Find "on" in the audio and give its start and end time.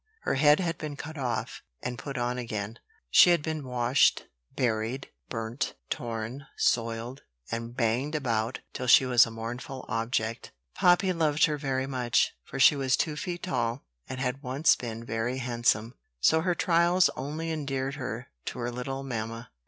2.17-2.39